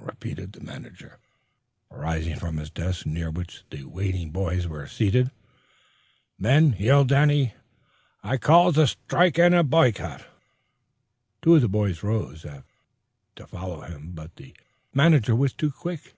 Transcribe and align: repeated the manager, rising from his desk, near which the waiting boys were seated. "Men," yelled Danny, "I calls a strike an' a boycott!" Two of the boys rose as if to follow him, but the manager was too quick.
repeated 0.00 0.50
the 0.52 0.60
manager, 0.60 1.20
rising 1.88 2.34
from 2.34 2.56
his 2.56 2.68
desk, 2.68 3.06
near 3.06 3.30
which 3.30 3.62
the 3.70 3.84
waiting 3.84 4.32
boys 4.32 4.66
were 4.66 4.88
seated. 4.88 5.30
"Men," 6.36 6.74
yelled 6.80 7.10
Danny, 7.10 7.54
"I 8.24 8.38
calls 8.38 8.76
a 8.76 8.88
strike 8.88 9.38
an' 9.38 9.54
a 9.54 9.62
boycott!" 9.62 10.26
Two 11.42 11.54
of 11.54 11.60
the 11.62 11.68
boys 11.68 12.02
rose 12.02 12.44
as 12.44 12.58
if 12.58 12.64
to 13.36 13.46
follow 13.46 13.82
him, 13.82 14.10
but 14.16 14.34
the 14.34 14.52
manager 14.92 15.36
was 15.36 15.52
too 15.52 15.70
quick. 15.70 16.12